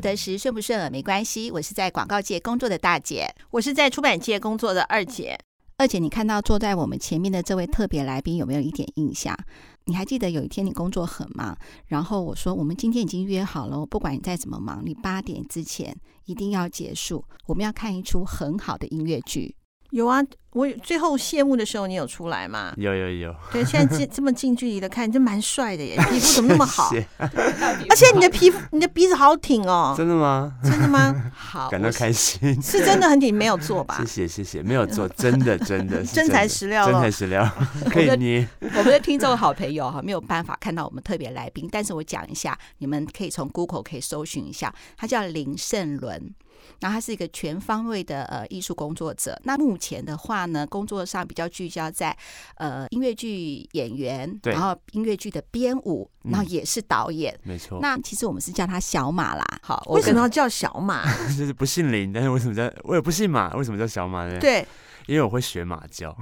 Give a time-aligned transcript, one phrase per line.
[0.00, 1.50] 不得时，顺不顺耳没关系。
[1.50, 5.38] 我是在广告界工作的大姐，我是在出版界工作的二姐。
[5.76, 9.36] 二姐，你看到坐在我们前面的这位特别来宾有没有一点印象？
[9.84, 11.54] 你还记得有一天你工作很忙，
[11.86, 15.94] 然后我说我们今天已经约好了，不管你再怎么忙，你八点之前
[16.24, 19.54] 一定要结束，我们要看一出很好的音乐剧。
[19.90, 22.72] 有啊，我最后谢幕的时候你有出来吗？
[22.76, 23.34] 有有有。
[23.52, 26.90] 对，现在近这么近距离的看，你真蛮帅的耶， 皮肤怎么那么好？
[27.18, 29.94] 而且你的皮肤，你的鼻子好挺哦。
[29.96, 30.52] 真的吗？
[30.62, 31.14] 真的吗？
[31.34, 32.60] 好，感到开心。
[32.62, 33.96] 是真的很挺，没有做吧？
[33.98, 37.48] 谢谢谢谢，没有做，真的真的 真材实料，真材实料，
[37.90, 38.46] 可以捏。
[38.60, 46.32] 我们的听众好朋友哈，没有办法看到我们特别来宾，但是我讲一下，你们可以从 Google 可以搜寻一下，他叫林盛伦。
[46.80, 49.38] 然后他是一个全方位的呃艺术工作者。
[49.44, 52.16] 那目前的话呢，工作上比较聚焦在
[52.56, 57.38] 呃音乐剧演员，然后音乐剧的编舞，然后也是导演。
[57.42, 57.78] 没错。
[57.80, 59.46] 那其实我们是叫他小马啦。
[59.62, 61.04] 好，为什么要叫小马？
[61.36, 63.54] 就是不姓林，但是为什么叫我也不姓马？
[63.54, 64.38] 为什么叫小马呢？
[64.40, 64.66] 对，
[65.06, 66.16] 因为我会学马叫。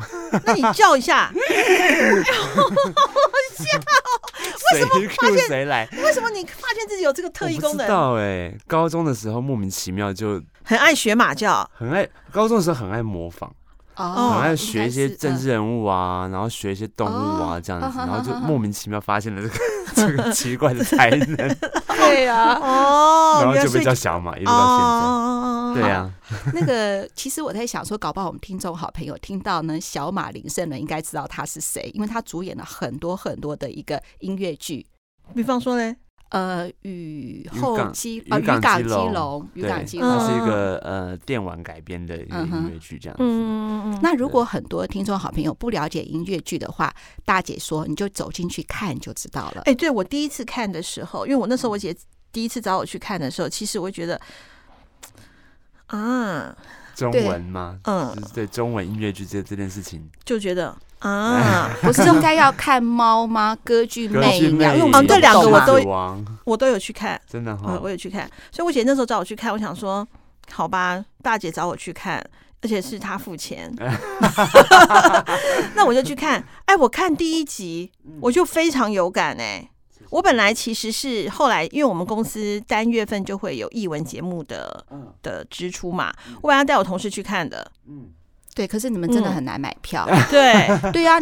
[0.44, 1.32] 那你叫一下。
[3.58, 3.64] 笑，
[4.72, 5.88] 为什么发现谁来？
[6.04, 7.78] 为什么你发现自己有这个特异功能？
[7.78, 13.50] 不知道哎，高中的时候莫名其妙就很爱学马叫，很爱高中的时候很爱模仿，
[13.96, 19.54] 哦，很爱学一些政治人物啊，然后学一些动物啊这样子，然后就莫名其妙发现了这个
[19.96, 21.56] 这个奇怪的才能。
[21.86, 25.80] 对呀，哦，然后就被叫小马，一直到现在。
[25.80, 26.12] 对呀，
[26.52, 34.86] 那个其实我在想说，搞不好我们听众好朋友听到呢，小马林盛伦应该知道他是谁，因为他主演了很多很多的一个音乐剧，
[35.34, 35.96] 比方说呢，
[36.30, 43.24] 呃，雨后基啊，渔港基隆，渔港基隆，它是一个呃电玩改编的一个音乐剧，这样子。
[43.24, 49.62] 嗯，那如果很多听众好朋友不了解音乐剧的话，大姐说你就走进去看就知道了。
[49.64, 51.96] 哎，对我第一次看的时候，因为我那时候我姐
[52.30, 54.20] 第一次找我去看的时候，其实我觉得。
[55.86, 56.54] 啊，
[56.94, 57.80] 中文吗？
[57.84, 63.56] 嗯，对，中文音乐剧这这件事情，就觉得啊，不是应该要看猫吗？
[63.62, 65.78] 歌剧 魅影，因为我们这两个我都
[66.44, 68.28] 我都有去看，真的哈，我有去看。
[68.50, 70.06] 所以我姐那时候找我去看，我想说，
[70.50, 72.18] 好吧，大姐找我去看，
[72.62, 73.72] 而且是她付钱，
[75.76, 76.44] 那我就去看。
[76.64, 79.70] 哎，我看第一集，我就非常有感哎。
[80.10, 84.82] 我本来其实是后来，因为我们公司单月份就会有译文节目的
[85.22, 86.10] 的支出嘛，
[86.40, 87.70] 我本来带我同事去看的。
[87.86, 88.06] 嗯，
[88.58, 90.04] 对，可是你们真的很难买票。
[90.28, 91.16] 对 对啊，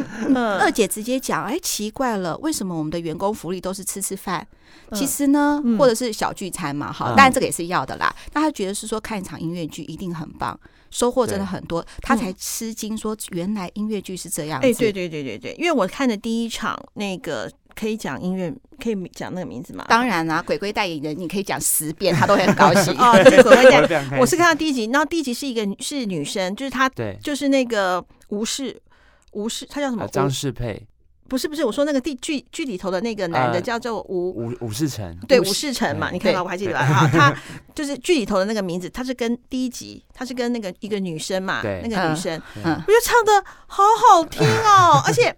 [0.59, 4.47] 二姐直接讲，哎，奇怪了，为什么我们的员工福利都是吃吃饭？
[4.95, 8.11] 其实呢，或者是小聚餐嘛，好，当然这个也是要的啦。
[8.33, 10.59] 那他觉得是说看一场音乐剧一定很棒，
[10.97, 14.61] 收获真的很多，他才吃惊说原来音乐剧是这样。
[14.61, 17.51] 哎，对对对对对，因为我看的第一场那个。
[17.79, 18.51] 可以讲音乐，
[18.83, 19.85] 可以讲那个名字吗？
[19.87, 22.97] 当然啦、啊，鬼鬼代言人，你可以讲十遍，他都会很高兴。
[22.97, 28.81] 哦， 对，鬼鬼代言人，我是看到第一集，然后第一集是一个是女生，就是她，对，就是那个吴氏
[29.33, 30.09] 吴氏，她叫什么？
[30.09, 30.87] 张世佩？
[31.29, 34.31] 不是不是，我说那个地剧剧里头的那个男的叫做吴。
[34.31, 35.73] 吴吴世成，对，吴世。
[35.73, 36.87] 成嘛，你看到我还记得吧？
[36.87, 37.35] 哈，他
[37.75, 45.35] 就是剧里头的那个名字，他是跟第一集，他是跟那个一个女生嘛，那个女生，我觉得唱的好好听哦， 而且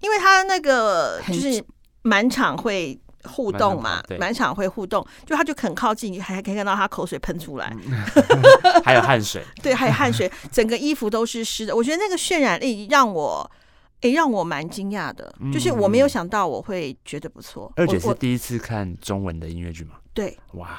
[0.00, 1.62] 因为他那个就是。
[2.04, 4.02] 满场会互动嘛？
[4.18, 7.72] 满场会互动，就他就很靠近，还还可以看到他口水喷出来，
[8.84, 9.40] 还有汗水。
[9.62, 11.76] 对，还有汗水，整个衣服都是湿的。
[11.76, 13.48] 我觉得那个渲染力让我，
[14.02, 17.72] 哎，让我蛮惊讶的，就是我没有想到我会觉得不错。
[17.76, 19.96] 二姐是第一次看中文的音乐剧吗？
[20.12, 20.78] 对，哇，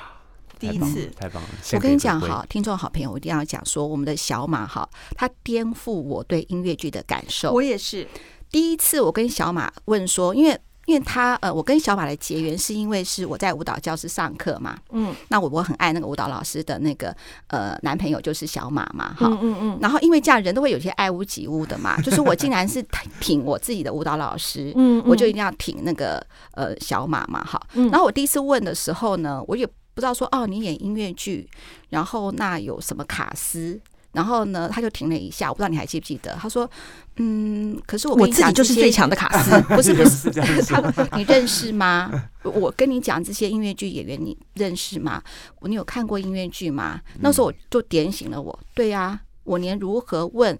[0.59, 1.49] 第一次，太棒了！
[1.73, 7.51] 我跟你讲哈，听众好朋友，我一定要讲说，我们的小马哈，他颠覆我对音乐剧的感受。
[7.51, 8.07] 我也是
[8.51, 10.59] 第一次，我跟小马问说，因为。
[10.85, 17.15] 因为他呃，我跟小马的结缘是因为是我在舞蹈教室上课嘛，嗯，那我我很爱那个舞蹈老师的那个
[17.47, 22.83] 呃男朋友就是小马嘛，哈，嗯嗯，然后因为这样人都会有些爱屋及乌的嘛，就是我竟然是
[23.19, 31.49] 挺我自己的舞蹈老师，嗯，我就一定要挺那个呃小马嘛，哈，然后我第一次问的时候呢，我也不知道说哦，你演音乐剧，
[31.89, 33.79] 然后那有什么卡司？
[34.11, 36.37] 然后呢，他就停了一下，我不知道你还记不记得？
[36.39, 36.69] 他说
[37.17, 42.11] ：“嗯，可是我跟你讲，我自己就是最强的卡斯， 不是不 是，他你认识吗？
[42.43, 45.21] 我跟你讲这些音乐剧演员，你认识吗？
[45.61, 46.99] 你有看过音乐剧吗？
[47.19, 50.57] 那时候我就点醒了我，对呀、啊，我连如何问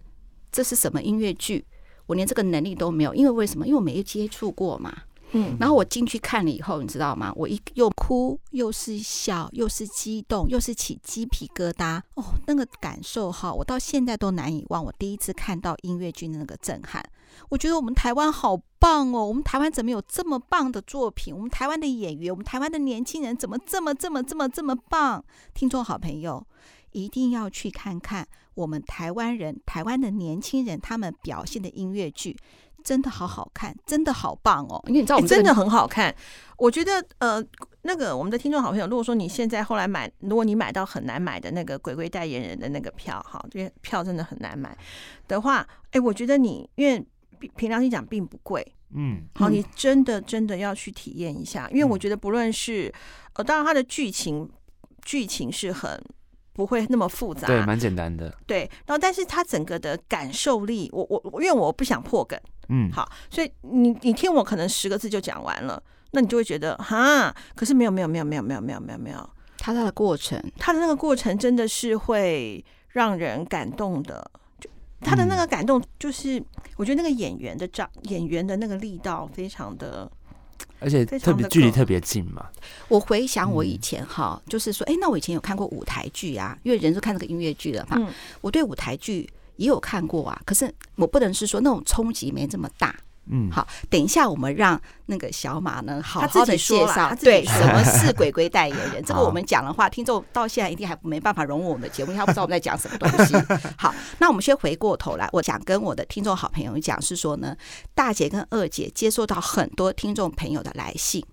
[0.52, 1.66] 这是什么音乐剧，
[2.06, 3.66] 我连这个能力都没有，因为为什么？
[3.66, 4.96] 因为我没有接触过嘛。
[5.34, 7.34] 嗯，然后我进去看了以后，你知道吗？
[7.36, 12.02] 我一又哭又是笑，又是激动，又是起鸡皮疙瘩。
[12.16, 14.84] 哦，那个感受哈，我到现在都难以忘。
[14.84, 17.04] 我第一次看到音乐剧的那个震撼，
[17.50, 19.26] 我觉得我们台湾好棒哦！
[19.26, 21.36] 我们台湾怎么有这么棒的作品？
[21.36, 25.24] 我们台湾的演员，我们台湾的年轻人怎么这么这么这么这么棒？
[25.54, 26.46] 听众好朋友，
[26.92, 32.38] 一定要去看看我们台湾人、台湾的年轻人他们表现的音乐剧，
[32.84, 34.84] 真的好好看，真的好棒哦！
[34.88, 36.14] 因为你知道我们、这个欸、真的很好看。
[36.58, 37.44] 我觉得呃，
[37.82, 44.78] 那个我们的听众好朋友，如果说你现在后来买，如果你买到很难买的那个鬼鬼代言人的那个票哈，因为票真的很难买
[45.28, 47.04] 的话，哎、欸，我觉得你因为
[47.56, 48.66] 凭良心讲并不贵，
[48.96, 52.94] 嗯，好，你真的真的要去体验一下，因为我觉得不论是
[53.34, 54.50] 呃，当然它的剧情
[55.02, 56.02] 剧情是很。
[56.54, 58.34] 不会那么复杂，对，蛮简单的。
[58.46, 62.40] 对，然后但是它整个的感受力，我我因为我不想破梗，
[62.70, 74.30] 嗯，好，所以你你听我可能十个字就讲完了，那你就会觉得哈，可是没有没有没有没有没有没有没有没有，它的过程，它的那个过程真的是会让人感动的，
[74.60, 74.70] 就
[75.02, 76.46] 他的那个感动，就是、嗯、
[76.78, 80.10] 我觉得那个演员的照演员的那个力道非常的。
[80.80, 82.46] 而且特别距离特别近嘛。
[82.88, 87.98] 我回想我以前哈，就是说，哎，那我以前有看过舞台剧啊，因为人是看这个音乐剧的嘛。
[88.42, 92.96] 我对舞台剧也有看过啊，可是我不能是说那种冲击没这么大。
[93.30, 99.02] 嗯，好，等一下我们让那个小马呢好好的介绍，对，什么是鬼鬼代言人？
[99.04, 103.34] 这个我们讲的话，听众到现在一定还没办法融入我们的节目，因为他不知道我们在讲什么东西。
[103.80, 107.56] 好，那我们先回过头来，我想跟我的听众好朋友讲，是说呢，
[107.96, 111.26] 大姐跟二姐接收到很多听众朋友的来信，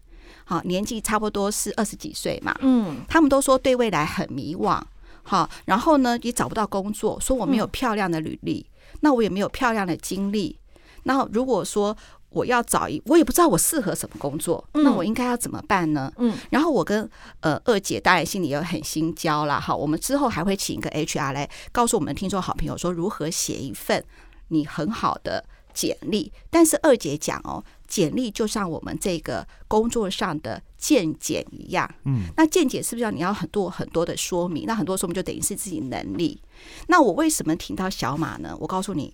[0.44, 4.80] 好，年纪差不多是二十几岁嘛，嗯，他们都说对未来很迷惘，
[5.24, 8.64] 好，然后呢也找不到工作，说我没有漂亮的履历，
[9.00, 10.59] 那我也没有漂亮的经历。
[11.04, 11.96] 那如果说
[12.30, 16.12] 我要找一，我也不知道我适合什么工作，嗯、那我应该要怎么办呢？
[16.18, 17.10] 嗯，然后我跟
[17.40, 19.58] 呃二姐当然心里也很心焦啦。
[19.58, 24.04] 好，我们之后还会请一个 HR 来告诉我们听众好朋友说如何写一份
[24.48, 25.44] 你很好的
[25.74, 26.32] 简历。
[26.50, 34.66] 但是二姐讲哦，简历就像我们这个工作上的见解一样，嗯，那见解是不是要你要很多很多的说明？
[34.66, 36.40] 那很多说明就等于是自己能力。
[36.86, 38.56] 那我为什么挺到小马呢？
[38.60, 39.12] 我告诉你。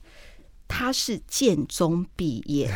[0.68, 2.72] 他是建中毕业，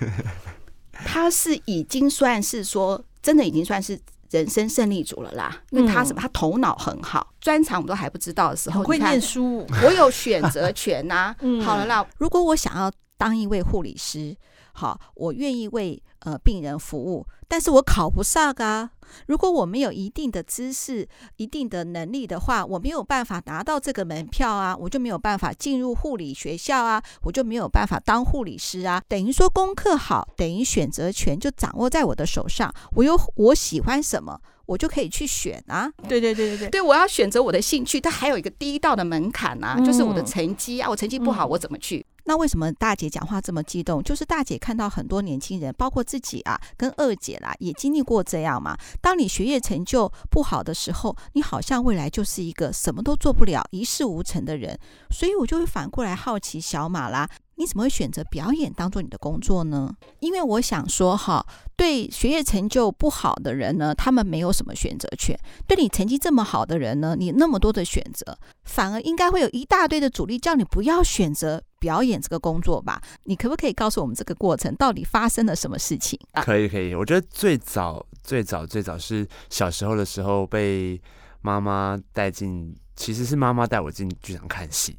[0.92, 3.98] 他是已经算是说真的已经算是
[4.30, 5.60] 人生胜利组了啦。
[5.70, 6.20] 因为他什么？
[6.20, 11.34] 他头脑很好，专长我们都还不知道的时候，会念书， 我有选择权呐。
[11.64, 12.90] 好了啦，如果我想要
[13.20, 14.34] 当一位护理师，
[14.72, 18.92] 好，我愿意为呃病人服务，但是我考不上啊。
[19.26, 21.06] 如果我没有一定的知识、
[21.36, 29.02] 一定的能力的话，我没有办法拿到这个门票啊，我就没有办法进入护理学校啊，我就没有办法当护理师啊。
[29.06, 32.72] 等于说功课好，等于选择权就掌握在我的手上。
[32.92, 35.92] 我有我喜欢什么，我就可以去选啊。
[36.08, 40.88] 对对对对对，对我要选择我的兴趣，它还有一个第一道的门槛啊，就是我的成绩啊。
[40.88, 42.06] 我成绩不好，我怎么去？
[42.24, 44.02] 那为什么大姐讲话这么激动？
[44.02, 48.76] 就是大姐看到很多年轻人，包括自己啊，跟二姐啦，也经历过这样嘛。
[49.00, 54.78] 当你学业成就不好的时候，你好像未来就是一个什么都做不了、一事无成的人。
[55.10, 59.94] 所以我就会反过来好奇小马啦，你怎么会选择表演当做你的工作呢？
[60.20, 61.44] 因为我想说哈，
[61.76, 65.36] 对学业成就不好的人呢，他们没有什么选择权；
[65.66, 71.62] 对你成绩这么好的人呢，你那么多的选择，反而应该会有一大堆的阻力，叫你不要选择。
[71.80, 76.20] 表演这个工作吧，你可不可以告诉我们这个过程到底发生了什么事情？
[76.44, 76.94] 可以，可以。
[76.94, 81.00] 我觉得最早、最早、最早是小时候的时候被
[81.40, 84.98] 妈妈带进，其实是妈妈带我进剧场看戏，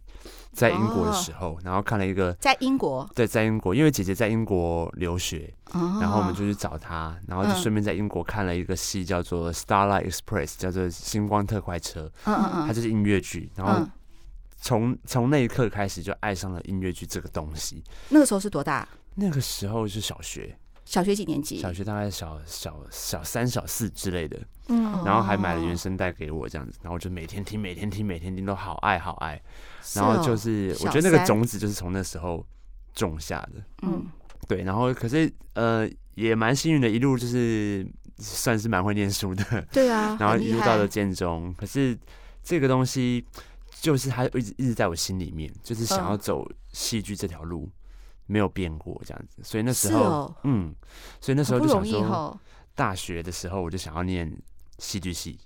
[0.52, 13.88] 在英国的时候，然后看了一个在英国，对，在英国，因为姐姐在英国留学，然后我们就去找她，然后就顺便在英国看了一个戏，叫做《Starlight Express》，叫做《星光特快车》，嗯嗯嗯，它就是音乐剧，然后。
[14.62, 17.84] 从从那一刻开始就爱上了音乐剧这个东西。
[18.10, 18.88] 那个时候是多大？
[19.16, 20.56] 那个时候是小学。
[20.86, 21.58] 小学几年级？
[21.58, 24.38] 小学大概小小小三、小四之类的。
[24.68, 25.04] 嗯。
[25.04, 29.42] 然后还买了原声带给我这样子，然后就每天听、每天听、每天听，都好爱好爱。
[29.96, 32.46] 然后就是，我觉得那个种子就是从那时候
[32.94, 33.64] 种下的。
[33.82, 34.06] 嗯。
[34.48, 37.88] 对，然后可是呃也蛮幸运的，一路就是
[38.18, 39.44] 算是蛮会念书的。
[39.72, 40.18] 对啊。
[40.22, 41.98] 然后一路到了建中，可是
[42.44, 43.26] 这个东西。
[43.82, 47.68] 就是他一直一直在我心里面，就是想要走戏剧这条路，
[48.28, 49.42] 没有变过这样子。
[49.44, 50.76] 所以那时候，嗯，
[51.20, 52.40] 所以那时候就想说，
[52.76, 54.32] 大学的时候我就想要念
[54.78, 55.40] 戏剧系。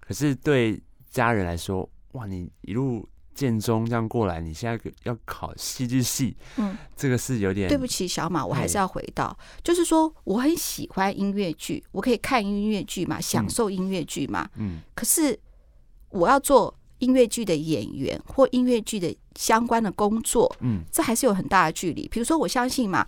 [0.00, 15.38] 可是对家人来说，哇，你一路建中这样过来，你现在要考戏剧系，嗯，这个是有点对不起小马，我还是要回到，就是说我很喜欢音乐剧，我可以看音乐剧嘛，享受音乐剧嘛，嗯，可是
[16.08, 22.08] 我要做音乐剧的演员或音乐剧的相关的工作，嗯，这还是有很大的距离。
[22.08, 23.06] 比如说，我相信嘛。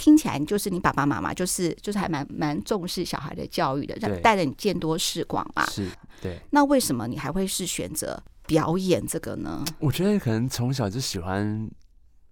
[0.00, 5.66] 听起来就是你爸爸妈妈就是就是还蛮蛮重视小孩的教育的，让带着你见多识广嘛。
[5.70, 5.90] 是，
[6.22, 6.38] 对。
[6.50, 9.64] 那为什么你还会是选择表演这个呢？
[9.80, 11.68] 我觉得可能从小就喜欢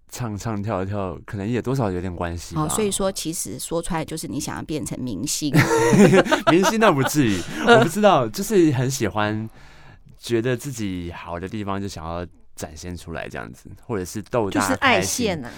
[0.09, 2.55] 唱唱跳跳，可能也多少有点关系。
[2.55, 5.53] 哦，所以说其实说出来就是你想要变成明星，
[6.49, 9.49] 明星倒不至于，我不知道，就是很喜欢，
[10.17, 15.51] 觉得自己好的地方就想要展现出来这样子，或者是逗大是爱现啊。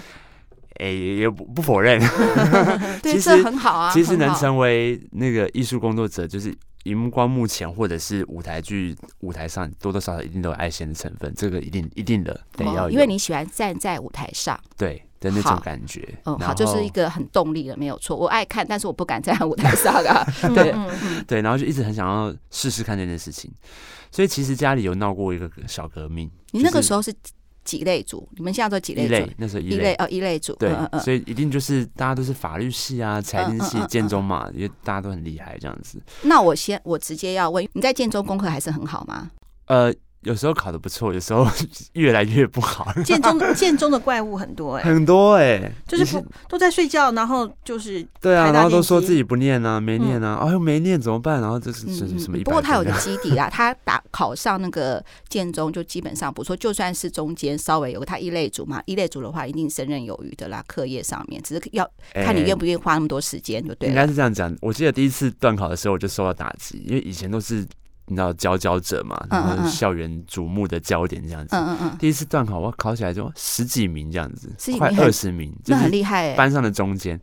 [0.75, 1.99] 哎，也不不否认，
[3.03, 3.91] 对，其实很好啊。
[3.91, 16.07] 其实能成为那个艺术工作者，就是荧幕光幕前或者是舞台剧舞台上，多多少少一定都有爱现的成分，这个一定一定的得要有，因为你喜欢站在舞台上，对的那种感觉。
[16.25, 18.15] 嗯，好，就是一个很动力的，没有错。
[18.15, 20.25] 我爱看，但是我不敢站在舞台上啊。
[20.55, 20.73] 对
[21.27, 23.51] 对，然后就一直很想要试试看这件事情，
[24.11, 26.29] 所以其实家里有闹过一个小革命。
[26.51, 27.13] 你那个时候是？
[27.65, 28.27] 几类组？
[28.35, 29.07] 你们现在都几类组？
[29.07, 30.55] 一类，那时候一类，哦，一类组。
[30.55, 30.73] 对，
[31.03, 36.01] 所以一定就是大家都是法律系啊、财经系、建中嘛，因为大家都很厉害这样子。
[36.23, 39.29] 那我先，我直接要问，你在建中功课还是很好吗？
[39.67, 39.93] 呃。
[40.23, 41.47] 有时候考的不错，有时候
[41.93, 42.91] 越来越不好。
[43.03, 51.39] 建中建中的怪物很多哎、欸，很多哎、欸，就是不都在睡觉，然后就是对啊，然后都说自己不念啊，没念啊，哎呦、嗯哦、没念怎么办？
[51.39, 52.37] 然后这是这是什么？
[52.43, 63.93] 不过他有个基底啦， 他打考上那个建中就基本上不错，就算是中间稍微有个他一类组嘛，一类组的话一定胜任有余的啦，课业上面只是要看你愿不愿意花那么多时间就对了。
[63.93, 67.65] 应该是这样讲，我记得第一次段考的时候我就受到打击，因为以前都是。
[68.09, 69.17] 你知道佼佼者嘛？
[69.29, 71.55] 然后校园瞩目的焦点这样子。
[71.55, 71.97] 嗯嗯嗯。
[71.97, 76.33] 第一次段考，我考起来就十几名这样子，快二十名，那很厉害。
[76.35, 77.17] 班上的中间，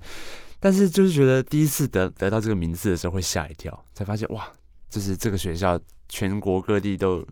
[0.59, 4.49] 但是就是觉得第一次得得到这个名次的时候会吓一跳，才发现哇，
[4.89, 5.79] 就是这个学校
[6.09, 7.23] 全国各地都。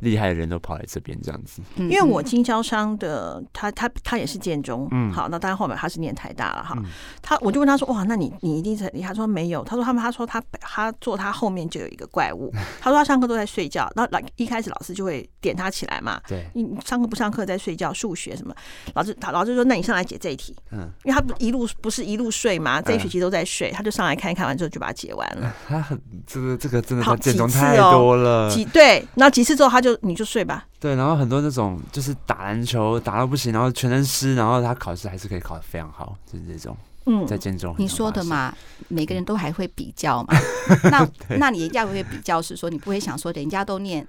[0.00, 6.76] 厉害的人都跑来这边这样子，因为我经销商的他他他也是建中，嗯，好，那当然后面他是念台大了哈，
[7.22, 9.08] 他我就问他说哇，那你你一定是很厉害？
[9.08, 18.54] 他说没有，他说他们他说他他坐他后面就有一个怪物， 他说他上课都在睡觉，那老一开始老师就会点他起来嘛，对，你上课不上课在睡觉，数学什么，
[18.94, 29.85] 老师他老师说那你上来解这一题，嗯，因为他不一路不是一路睡嘛，这一学期都在睡，他就上来看一看完之后就把它解完了，他 很这个这个真的好建中太多了，几对，那几次之后他就。
[29.86, 30.66] 就你就睡吧。
[30.80, 36.76] 对，然后很多那种就是打篮球打到不行，然后全身湿，然后他考试还是可以考得非常好，就是这种。
[37.08, 38.52] 嗯，在建中你说的嘛，
[38.88, 40.34] 每个人都还会比较嘛。
[40.90, 44.04] 那那你人家会比较是说，你不会想说人家都念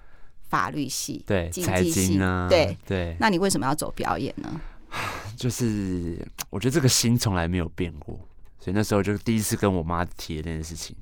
[0.50, 3.16] 法律系，对，经济系啊，对对。
[3.20, 4.60] 那你为什么要走表演呢？
[5.38, 6.18] 就是
[6.50, 8.20] 我觉得这个心从来没有变过，
[8.60, 10.96] 所以那时候就第一次跟我妈提了这件事情。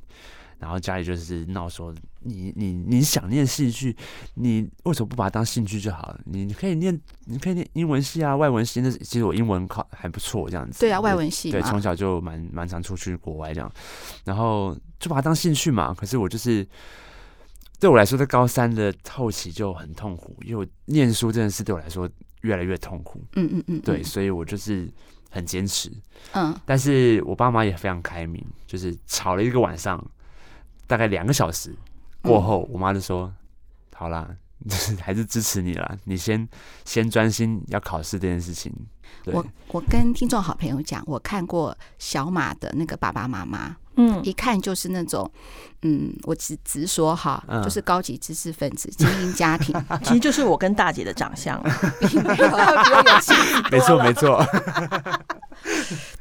[0.60, 3.96] 然后家里就是闹说，你你你想念戏剧，
[4.36, 6.20] 你为什么不把它当兴趣就好了？
[6.26, 8.82] 你可以念，你可以念英文系啊，外文系。
[8.82, 10.80] 那其实我英文考还不错，这样子。
[10.80, 11.52] 对啊，外文系。
[11.52, 13.72] 对，从小就蛮蛮常出去国外这样，
[14.24, 15.94] 然后就把它当兴趣嘛。
[15.94, 16.66] 可是我就是
[17.80, 22.10] 对我来说，在高三的后期就很痛苦，因为我念书这件事对我来说
[22.42, 23.22] 越来越痛苦。
[23.36, 23.82] 嗯嗯嗯。
[23.82, 24.90] 对，所以我就是
[25.30, 25.92] 很坚持。
[26.32, 26.56] 嗯。
[26.66, 30.04] 但是我爸妈也非常开明，就是吵了一个晚上。
[30.88, 31.76] 大概两个小时
[32.22, 33.34] 过后，我妈就说
[33.96, 34.30] ：“好啦，
[35.02, 36.48] 还是支持你啦，你先
[36.84, 38.74] 先专心要考试这件事情。”
[39.28, 45.30] 我我跟听众好朋友讲，我看过小马的那个爸爸妈妈，嗯，一看就是那种，
[45.84, 49.74] 嗯，我直直说哈，就是高级知识分子、精英家庭，
[50.04, 51.70] 其实就是我跟大姐的长相，没
[52.10, 54.46] 有，比我有气质，没错没错。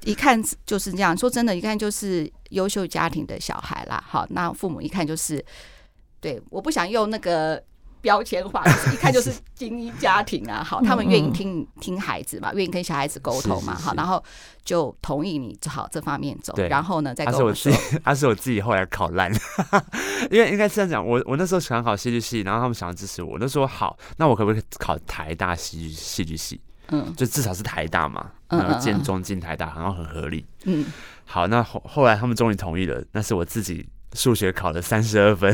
[0.05, 4.03] 一看就是这样，说真的，一看就是优秀家庭的小孩啦。
[4.07, 5.45] 好，那父母一看就是，
[6.21, 7.63] 对，我不想用那个
[8.05, 10.63] 标签化，一看就是 精英家庭啊。
[10.63, 13.75] 好，他们愿意听听孩子嘛，愿意跟小孩子沟通嘛。
[13.75, 14.23] 好，然后
[14.63, 16.53] 就同意你朝这方面走。
[16.53, 17.73] 对，然后呢，再跟我说，
[18.05, 19.33] 他是我自己后来考烂，
[20.31, 26.61] 因为应该是这样讲，我我那时候想考戏剧系，然后他们想要支持我，那时候好，那我可不可以考台大戏剧戏剧系？
[26.89, 30.45] 嗯，就至少是台大嘛，然后建中进台大，好像很合理。
[30.65, 30.85] 嗯，
[31.25, 35.53] 好，那后后来他们终于同意了，那是我自己数学考了三十二分，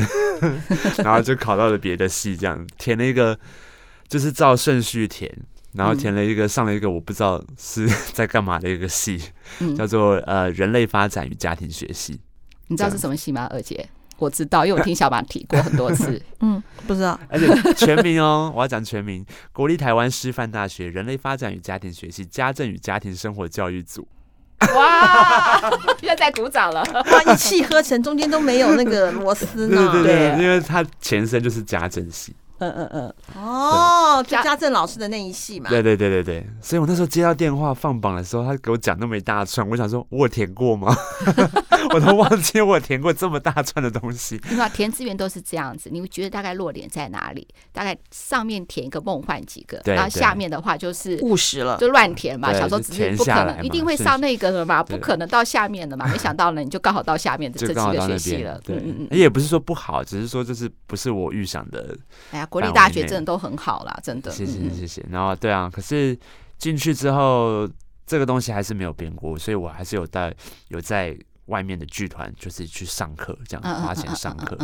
[1.03, 3.37] 然后就考到了别的系，这样填了一个，
[4.07, 5.29] 就是照顺序填，
[5.73, 9.21] 然后填了一个上了一个我不知道是在干嘛的一个系，
[9.77, 12.21] 叫做呃人类发展与家庭学系。
[12.67, 13.89] 你知道是什么系吗，二姐？
[14.17, 16.21] 我知道，因为我听小马提过很多次。
[16.41, 17.19] 嗯，不知道。
[17.27, 24.07] 而且全名哦， 我要讲全名：国立台湾师范大学人类发展与家庭学系家政与家庭生活教育组。
[24.75, 25.71] 哇！
[26.01, 26.83] 又在鼓掌了。
[26.93, 27.33] 哇！
[27.33, 29.91] 一气呵成，中间都没有那个螺丝呢。
[29.93, 32.35] 对对对，因为它前身就是家政系。
[32.59, 35.67] 嗯嗯嗯，哦，就家政老师的那一系嘛。
[35.67, 40.95] 对对对对对，所以我那时候接到电话放榜的时候，他给我讲那么一大串，我想说，我有填过吗？
[41.93, 44.39] 我都忘记我填过这么大串的东西。
[44.43, 47.47] 你知道填志愿都是这样子，你会觉得大概落点在哪里？
[47.71, 52.53] 大概上面填一个梦幻几个，然后下面的话就是务实了，就乱填嘛。
[52.53, 56.07] 小时候只是不可能一定会上那个的嘛，不可能到下面的嘛。
[56.07, 58.59] 没想到呢，你就刚好到下面的这几个学系了。
[58.63, 61.97] 对，嗯嗯，也不是说不好，只是说这是不是我预想的。
[62.31, 64.31] 哎呀，国立大学真的都很好啦，真的。
[64.31, 65.05] 谢谢谢谢。
[65.09, 66.17] 然后对啊，可是
[66.57, 67.67] 进去之后，
[68.05, 70.33] 这个东西还是没有变过，所以我还是有在
[70.69, 71.17] 有在。
[71.51, 74.57] 外面的剧团就是去上课，这样花钱上课，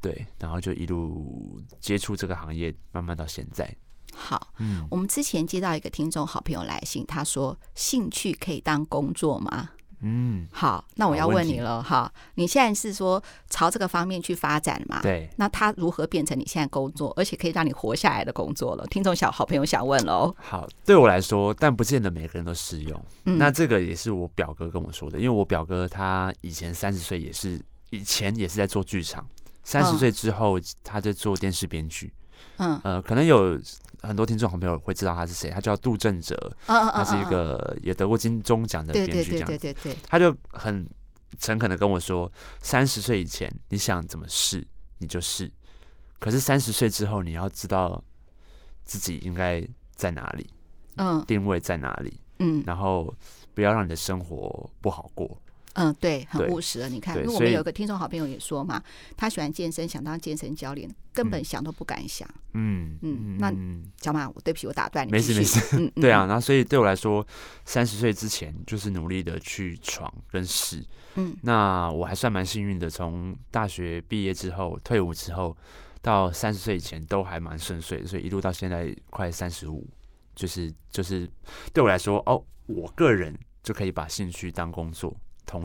[0.00, 3.74] 对，然后就一路接触这个行业，慢慢到现在。
[4.14, 9.70] 好，嗯，我们之前接到一个听众好朋友来信，他说：“兴趣可以当工作吗？”
[10.00, 15.00] 嗯，好，那我要问你了哈，你现在是说朝这个方面去发展嘛？
[15.02, 18.86] 对，那它如何变成你现在工作，而且可以让你活下来的工作了？
[18.86, 20.34] 听众小好朋友想问喽。
[20.38, 23.04] 好，对我来说，但不见得每个人都适用。
[23.24, 29.26] 嗯，那这个也是我表哥跟我说的，因为我表哥他以前三十岁也是，以前也是在做剧场，
[29.64, 32.06] 三十岁之后他在做电视编剧。
[32.06, 32.12] 嗯，
[32.56, 33.60] 呃，可能有。
[34.00, 39.96] 很多听众好朋友会知道他是谁，他叫杜振哲，他是一个也得过金钟奖的编剧，这样对对对。
[40.06, 40.88] 他就很
[41.40, 42.30] 诚恳的跟我说：
[42.62, 44.64] 三十岁以前你想怎么试
[44.98, 45.50] 你就试，
[46.20, 48.00] 可是三十岁之后你要知道
[48.84, 49.66] 自己应该
[49.96, 50.48] 在哪里，
[50.94, 53.12] 嗯，定位在哪里，嗯，然后
[53.52, 55.36] 不要让你的生活不好过。
[55.74, 56.88] 嗯，对，很务实了。
[56.88, 58.82] 你看，因为我们有个听众好朋友也说嘛，
[59.16, 62.28] 他喜欢健身，想当健身教练，根本想都不敢想。
[62.54, 63.52] 嗯嗯，那
[64.02, 65.12] 小马，我对不起，我打断你。
[65.12, 65.76] 没事没事。
[65.78, 67.24] 嗯， 对啊，然后所以对我来说，
[67.64, 70.84] 三十岁之前就是努力的去闯跟试。
[71.14, 75.56] 嗯，那我还算蛮幸运的，从大学毕业之后，退伍之后，
[76.02, 79.86] 到三十岁以前都还蛮顺遂，所以一路到现在快三十五，
[80.34, 81.28] 就是就是
[81.72, 85.14] 对我来说，哦，我个人就可以把兴趣当工作。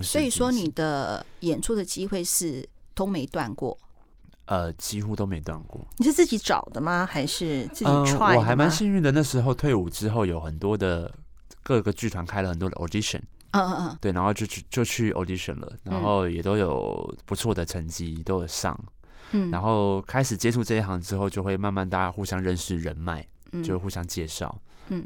[0.02, 3.78] 所以说，你的演出的机会是都没断过？
[4.46, 5.86] 呃，几乎都没断过。
[5.98, 7.06] 你是自己找的吗？
[7.06, 8.36] 还是自己 try？
[8.36, 11.10] 我还蛮幸运的，那时候退伍之后，有很多的
[11.64, 13.22] 各个剧团开了很多的 audition。
[13.52, 13.98] 嗯嗯嗯。
[14.02, 18.78] 对，然后就去就去 audition 了，然后也都有不错的成绩，都有上。
[19.32, 19.50] 嗯。
[19.50, 23.26] 然后开始接触这一行之后，就会慢慢大家互相认识人脉，
[23.64, 24.54] 就互相介绍。
[24.58, 24.62] 嗯，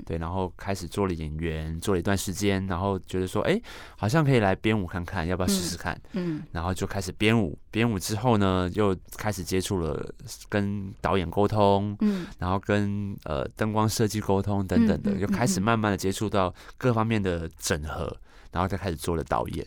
[0.06, 3.62] 对，然后开始做了演员，做了一段时间，然后觉得说，哎，
[3.98, 6.00] 好像可以来编舞看看，要不要试试看？
[6.14, 10.14] 嗯，然后就开始编舞，编舞之后呢，又开始接触了
[10.50, 18.18] 跟导演沟通，嗯，然后跟呃灯光设计沟通等等的，又开始慢慢的接触到各方面的整合，
[18.52, 19.66] 然后再开始做了导演。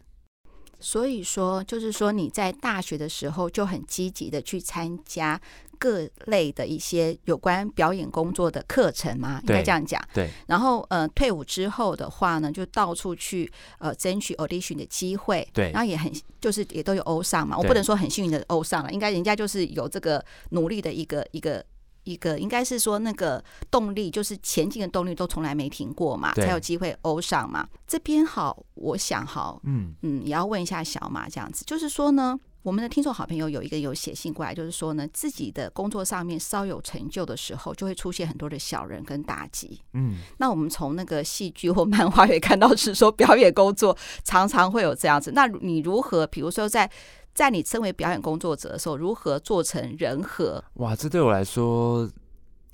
[0.83, 5.40] 所以说，就是说你在大学的时候就很积极的去参加。
[5.81, 10.01] 各类的一些有关表演工作的课程嘛，应该这样讲。
[10.12, 10.29] 对。
[10.47, 15.49] 然后呃，退伍之后的话呢，就到处去呃争取 audition 的机会。
[15.55, 15.71] 对。
[15.73, 21.64] 然后也很就是也都有欧上嘛，我不能说很幸运的欧上了，应该人家就是有这个努力的一个一个
[22.05, 27.66] 一个，应该是说那个动力，就是前进的动力都从来没停过嘛，才有机会欧上嘛。
[27.87, 32.38] 这边好，我想好，嗯嗯，也要问一下小马这样子，就是说呢。
[32.62, 39.81] 我们的听众好朋友有一个有写信过来，就是说呢，自己的工作上面稍有成就的时候，就会出现很多的小人跟打击。
[39.94, 45.33] 嗯，那我们从那个戏剧或漫画也看到，是说表演工作常常会有这样子。
[45.33, 46.90] 那你如何，比如说在
[47.33, 50.62] 在你身为表演工作者的时候，如何做成人和？
[50.75, 52.07] 哇，这对我来说，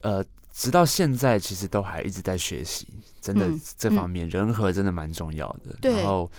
[0.01, 2.89] 呃，直到现在其实都还一直在学习。
[3.27, 5.77] 真的，这方面人和真的蛮重要的。
[5.81, 5.95] 对。
[5.95, 6.31] 然后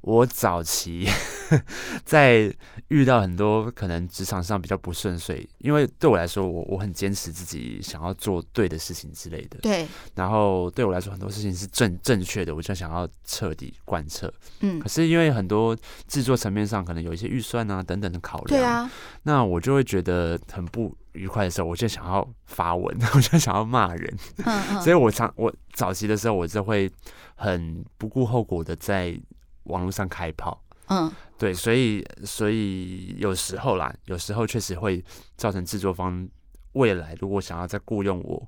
[0.00, 1.06] 我早期
[2.04, 2.52] 在
[2.88, 9.58] 遇到很多可能职场上比较不顺遂，因为对我来说，我我很坚持自己想要做对的事情之类的。
[9.62, 9.86] 对。
[10.14, 14.32] 然后对我来说，很多事情是正正确的，我就想要彻底贯彻。
[14.60, 14.80] 嗯。
[14.80, 15.76] 可是因为很多
[16.08, 18.90] 制作层面上可能有一些预算啊等等的考量，对啊，
[19.22, 24.18] 那我就会觉得很不愉快的时候，我就想要发文， 我就想要骂人。
[24.44, 24.80] 嗯嗯。
[24.82, 25.52] 所以我常我。
[25.74, 26.92] 早期的时候，我就会
[27.34, 29.18] 很不顾后果的在
[29.62, 30.62] 网络上开炮。
[30.88, 35.02] 嗯，对，所以所以有时候啦，有时候确实会
[35.38, 36.28] 造成制作方
[36.72, 38.46] 未来如果想要再雇佣我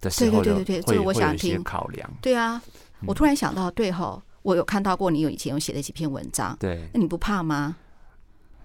[0.00, 2.08] 的时候，对对对对，这个我想听考量。
[2.22, 2.62] 对啊，
[3.08, 7.74] 我突然想到，对吼，我有看到过你有以前有写的几篇文章，对，那你不怕吗？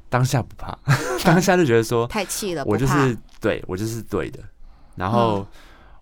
[0.10, 0.78] 当下不怕，
[1.24, 4.40] 当下就觉得说太气了，我就是对我就是对的，
[4.96, 5.46] 然后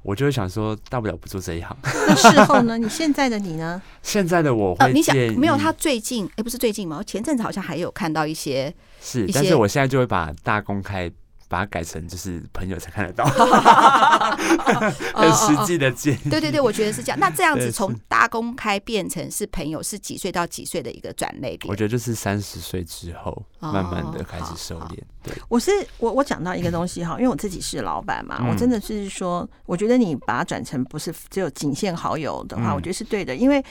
[0.02, 1.76] 我就会想说，大不了不做这一行。
[1.84, 2.78] 那事后呢？
[2.78, 3.82] 你现在的你呢？
[4.04, 7.02] 现在的我会，你想没有他最近哎，不是最近吗？
[7.06, 11.12] 前阵子好像还有看到一些，是，但是我现在就会把大公开。
[11.48, 13.24] 把它改成就是朋友才看得到，
[15.14, 16.30] 很实际的建议。
[16.30, 17.20] 对对对，我觉得是这样。
[17.20, 21.70] 那这样子从大公开变成是朋友，是几岁到几岁的一个转类点？
[21.70, 25.00] 我觉得就是三十岁之后，慢慢的开始收敛。
[25.24, 33.64] 对，我是我我讲到一个东西哈， 因为我自己是老板嘛，我真的是说，我觉得你把它转成不是只有仅限好友的话，我觉得是对的，因为。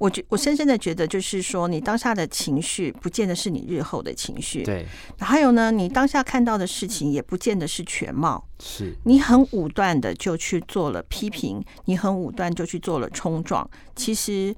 [0.00, 4.62] 我觉我深深的觉得，就是说，你当下的情绪，不见得是你日后的情绪。
[4.62, 4.86] 对。
[5.18, 8.46] 还有呢，你当下看到的事情，也不见得是全貌。
[8.60, 8.94] 是。
[9.06, 14.54] 你很武断的就去做了批评，你很武断就去做了冲撞，其实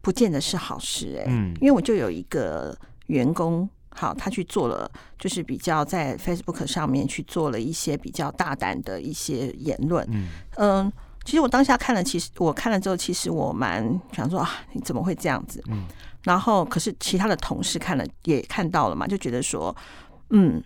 [0.00, 1.16] 不见得是好事。
[1.18, 1.52] 哎，嗯。
[1.60, 2.72] 因为我就有一个
[3.06, 10.06] 员工，好，他去做了，就是比较在 Facebook 上面去做了一些比较大胆的一些言论。
[10.10, 10.28] 嗯。
[10.56, 10.92] 嗯。
[11.24, 15.60] 其实我当下看了，其实我看了之后，其实我蛮想说啊，你怎么会这样子？
[15.66, 15.84] 嗯，
[16.22, 19.74] 然后可是其他的同事看了也看到了嘛，就觉得说，
[20.30, 20.62] 嗯，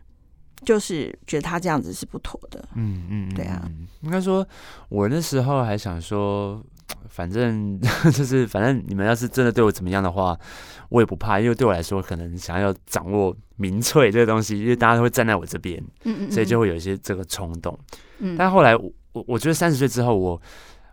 [0.63, 2.63] 就是觉得他这样子是不妥的。
[2.75, 3.67] 嗯嗯，对啊，
[4.03, 4.47] 应该说，
[4.91, 6.63] 我那时候还想说，
[7.09, 7.81] 反正
[8.13, 10.39] 就是反正你们要是真的对我怎么样的话，
[10.89, 17.79] 我也不怕，因为对我来说，可能想要掌握民粹这个东西，因为大家都会站在我这边，嗯嗯，所以就会有一些这个冲动。
[18.19, 18.91] 嗯，但后来我。
[19.13, 20.41] 我我觉得三十岁之后，我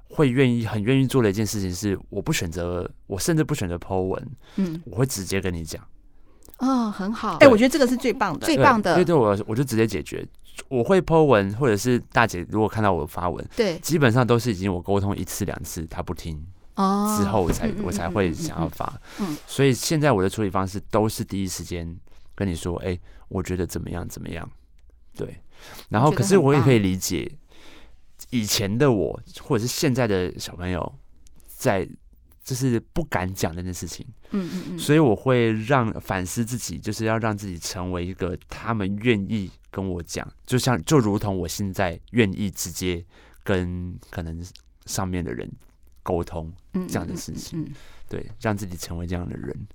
[0.10, 5.80] 会愿意很愿意做的一件事情是，我不选择，我甚至不选择 po 文，嗯，我会直接跟你讲，
[6.58, 10.28] 哦，很好，哎，我觉得这个是最棒的，最棒的，所以对，我我就直接解决，
[10.70, 16.42] 我会 po 文，或者是大姐如果看到我发文，对，基本上都是已经我沟通一次两次，她不听，
[16.76, 21.96] 哦，之后我才我才会想要发，嗯，所以现在我的处理方式都是第一时间
[22.36, 22.98] 跟你说，哎，
[23.30, 24.50] 我觉得怎么样怎么样，
[25.16, 25.42] 对，
[25.90, 27.32] 然后可是我也可以理解。
[28.32, 30.96] 以前的我，或者是现在的小朋友，
[31.48, 31.88] 在
[32.44, 43.06] 就是不敢讲这件事情，嗯嗯嗯，所以我会让反思自己，就是要让自己成为一个他们愿意跟我讲，就像就如同我现在愿意直接
[43.44, 44.44] 跟可能
[44.88, 45.48] 上面的人
[46.02, 46.52] 沟通
[46.88, 47.72] 这样的事情，
[48.10, 49.68] 对，让自己成为这样的人。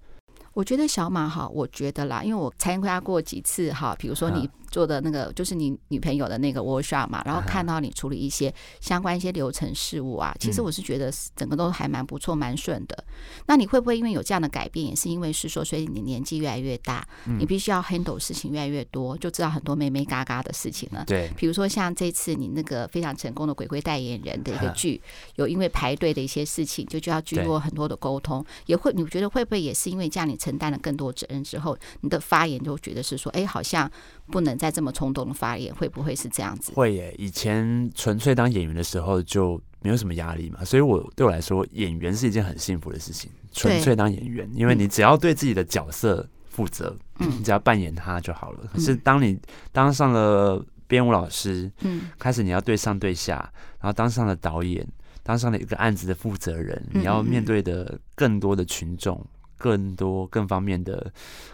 [0.55, 4.49] 我觉得小马哈，我觉得啦，因为我参加过几次哈，比如说你。
[4.73, 13.05] 做的那个就是你女朋友的那个 workshop 嘛，然后看到你处理一些相关一些流程事务啊，其实我是觉得整个都还蛮不错，蛮顺的。
[13.47, 17.07] 那你会不会因为有这样的改变，也是因为是说，所以你年纪越来越大，
[17.39, 21.05] 你必须要 handle 事情越来越多，就知道很多妹妹嘎嘎的事情了。
[21.07, 24.99] 对，比如说像这次你那个非常成功的鬼鬼代言人的一个剧，
[25.35, 33.91] 有因为排队的一些事情，就就要经过很多的沟通，也会你觉得会不会也是因为这样，你承担了更多责任之后，你的发言就觉得是说，哎，好像。
[34.31, 36.73] 不能再这么冲动的发言，会不会是这样子？
[36.75, 37.15] 会耶。
[37.19, 43.31] 以前纯粹当演员的时候就没有什么压力嘛，所以我对我来说，演员是一件很幸福的事情。
[43.53, 48.71] 纯粹当演员，因为你只要对自己的角色负责，嗯，你只要扮演他就好了。
[48.73, 49.39] 可是当你
[49.71, 53.35] 当上了编舞老师，嗯，开始你要对上对下，
[53.81, 54.87] 然后当上了导演，
[55.23, 59.23] 当上了一个案子的负责人，你要面对的更多的群众，
[59.63, 61.13] 更多更方面的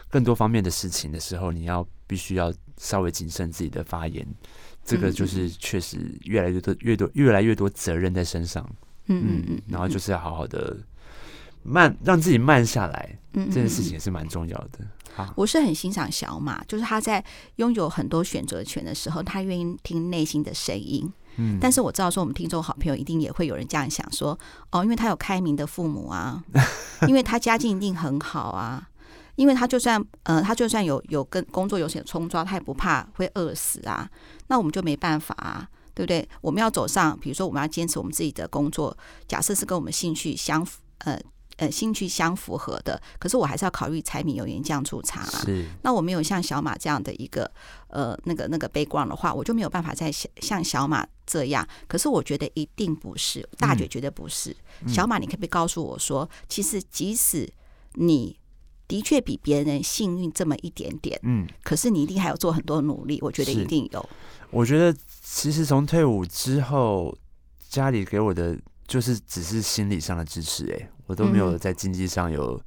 [0.08, 1.86] 更多方面的事情的时候，你要。
[2.08, 4.26] 必须要稍微谨慎自己的发言，
[4.82, 8.66] 这个就是确实越来越多、越多、越来越多责任在身上。
[9.08, 10.74] 嗯嗯，然后就是要好好的
[11.62, 13.18] 慢，让自己慢下来。
[13.34, 14.78] 嗯，这件事情也是蛮重要的。
[15.14, 17.22] 好，我是很欣赏小马，就是他在
[17.56, 21.12] 拥有很多选择权的时候，他愿意听内心的声音。
[21.38, 24.38] 嗯，但是我知道说，我们听众好朋友一定也会有人这样想说：
[24.70, 26.44] 哦，因为他有开明的父母啊，
[27.08, 28.88] 因为他家境一定很好啊。
[29.36, 34.10] 因为他就算呃，他就算有有跟工作有些冲撞，他也不怕会饿死啊。
[34.48, 36.28] 那我们就没办法啊，对不对？
[36.40, 38.98] 我们要走上，比如说我们要坚持我们自己的工作，
[39.28, 41.16] 假设是跟我们兴趣相符，呃
[41.58, 43.00] 呃，兴趣相符合的。
[43.20, 45.42] 可是我还是要考虑柴米油盐酱醋茶啊。
[45.44, 45.64] 是。
[45.82, 47.48] 那我没有像小马这样的一个
[47.88, 51.64] 呃那个那个 background 的话，我就没有办法再像像小马这样。
[51.86, 54.56] 可是我觉得一定不是，大姐绝对不是。
[54.80, 57.48] 嗯、小马，你可不可以告诉我说，其实即使
[57.94, 58.36] 你。
[58.88, 64.08] 的确比别人幸运这么一点点，嗯，可是你一定还要做很多努力，我觉得一定有。
[64.48, 67.14] 我觉得其实从退伍之后，
[67.68, 72.58] 家里给我的就是只是心理上的支持，哎，我都没有在经济上有，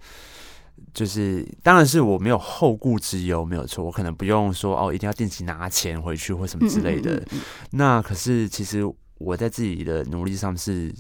[0.94, 7.22] 就是当然是我没有后顾之忧，没有错，我可能不用说哦，一定要定期拿钱回去或什么之类的。
[7.72, 8.84] 那可是其实
[9.18, 10.94] 我在自己的努力上是，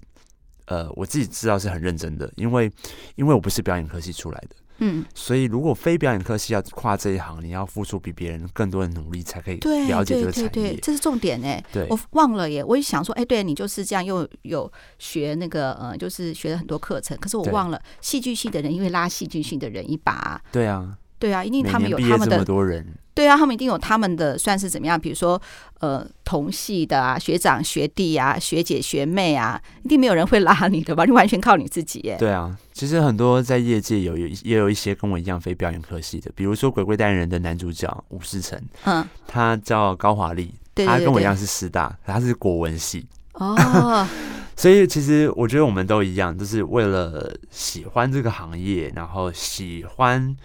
[0.66, 2.72] 呃，我自己知道是很认真的，因为
[3.16, 4.56] 因为我不是表演科系出来的。
[4.82, 10.50] 嗯，所以如果非表演科系要跨这一行，你要付出比别人更多的努力，才可以了解这个产业。
[10.50, 11.64] 对对对，这是重点哎。
[11.72, 20.42] 对，我忘了耶，我也想说，哎，对你就是这样，又有学那个呃，就是学了很多课程，可是我忘了戏剧系的人因为拉戏剧系的人一把。
[20.52, 20.98] 对啊。
[21.20, 22.84] 对啊，一定他们有他们的多人。
[23.14, 25.00] 对啊，他们一定有他们的算是怎么样？
[25.00, 25.40] 比如说，
[25.80, 31.06] 呃，同系的啊，学长学弟啊，学姐学妹啊，一定没有人会拉你的吧？
[31.06, 32.16] 你完全靠你自己耶。
[32.18, 44.08] 对啊，其实很多在业界有有也有一些跟我一样非表演科系的，比如说《鬼鬼代言人》的男主角吴世成，嗯，他叫高华丽，他跟我一样是师大，他是国文系哦。
[44.58, 50.36] 所以其实我觉得我们都一样，就是为了喜欢这个行业，然后喜欢。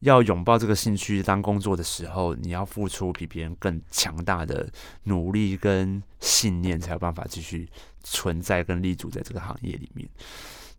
[0.00, 4.68] 要拥抱这个兴趣当工作的时候，你要付出比别人更强大的
[5.04, 7.66] 努力跟信念，才有办法继续
[8.04, 10.06] 存在跟立足在这个行业里面。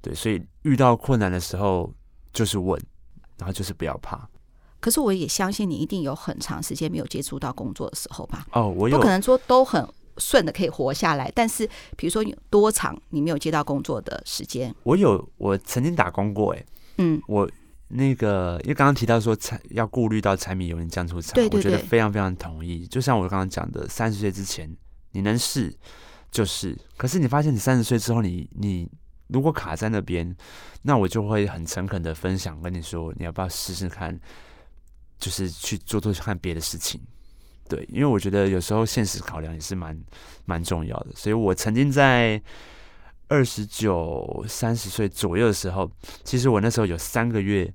[0.08, 1.94] 对，所以遇到困难的时候
[2.32, 2.82] 就是问，
[3.38, 4.28] 然后就是不要怕。
[4.80, 8.46] 可是我也相信你一定有很长时间没有接触到工作的时候吧？
[8.52, 8.98] 哦，我有。
[8.98, 9.86] 不可能说都很
[10.18, 14.74] 顺的可以活下来，但是比如说有多长你没有接到工作的时间？
[14.84, 16.66] 我有，我曾经打工过，哎，
[16.98, 17.50] 嗯，我。
[17.90, 22.86] 那个，因为刚刚提到说，柴要顾虑到柴米油盐酱醋茶，对对对，我觉得非常非常同意。
[22.86, 24.70] 就像我刚刚讲的，三十岁之前
[25.14, 25.74] 你能试
[26.30, 28.90] 就是，可是你发现你三十岁之后你，你你
[29.28, 30.36] 如果卡在那边，
[30.82, 34.20] 那我就会很诚恳的分享跟你说，你要不要试试看，
[35.20, 37.02] 就是去做做看别的事情。
[37.70, 40.00] 对，因为我觉得有时候现实考量也是蛮
[40.46, 41.08] 蛮重要的。
[41.16, 42.42] 所以我曾经在。
[43.30, 45.92] 二十九、三十岁左右的时候，
[46.24, 47.70] 其实我那时候有三个月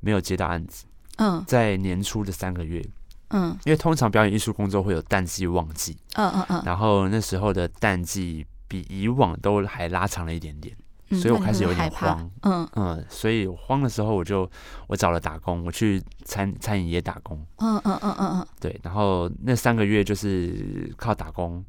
[0.00, 0.86] 没有接到案子。
[1.16, 2.82] 嗯，在年初的三个月，
[3.28, 10.76] 嗯，因为通常表演艺术工作会有淡季旺季，嗯嗯嗯，然后那时候的淡季比以往都还拉长了一点点，
[11.20, 12.30] 所以我开始有点慌。
[12.42, 14.48] 嗯嗯，所以慌的时候，我就
[14.86, 17.44] 我找了打工，我去餐餐饮业打工。
[17.56, 21.64] 嗯嗯嗯嗯嗯，对，然后那三个月就是靠打工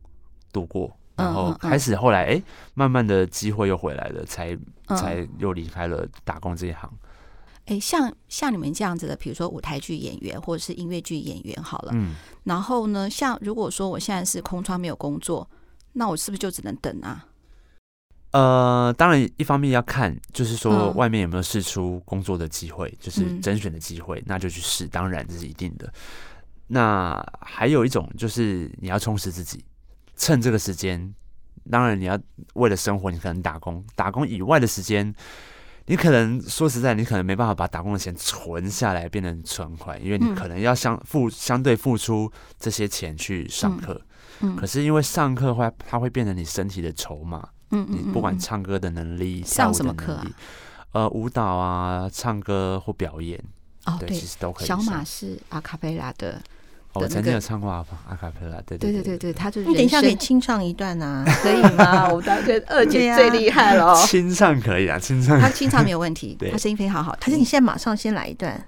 [0.51, 0.95] 度过。
[1.15, 2.41] 然后开始，后来哎，
[2.75, 4.57] 慢慢的机会又回来了，才
[4.95, 6.89] 才又离开了打工这一行。
[7.65, 15.45] 哎，像像你们这样子的，比如说舞台剧演员或者是音乐剧演员，好了，嗯，然后呢，像如果说我现在是空窗没有工作，
[15.93, 17.25] 那我是不是就只能等啊？
[18.31, 25.91] 呃，当然，一方面要看，就是说外面有没有试出工作的机会，就是甄选的机会，那就去试，当然这是一定的。
[26.67, 29.65] 那还有一种就是你要充实自己。
[30.15, 31.15] 趁这个时间，
[31.71, 32.19] 当然你要
[32.53, 33.83] 为了生活，你可能打工。
[33.95, 35.11] 打工以外的时间，
[35.85, 43.93] 你可能说实在，你可能没办法把打工的钱存下来变成存款，因为你可能要相付相对付出这些钱去上课。
[43.93, 44.08] 嗯，
[44.57, 47.47] 可是因为上课会，它会变成你身体的筹码。
[47.71, 50.25] 嗯，你不管唱歌的能力，上什么课啊？
[50.93, 53.39] 呃，舞蹈啊，唱歌或表演。
[53.85, 54.67] 哦，对，其实都可以。
[54.67, 56.41] 小马是阿卡贝拉的。
[56.93, 59.67] 我曾经有唱过阿阿卡贝拉，对对对对对，他就是。
[59.67, 62.09] 你等一下可以清唱一段啊， 可以吗？
[62.11, 63.93] 我当觉得 二姐最厉害了。
[64.07, 65.39] 清唱可以啊，清唱。
[65.39, 67.15] 他清唱没有问题，他声音非常好。
[67.21, 68.59] 他说你现在马上先来一段。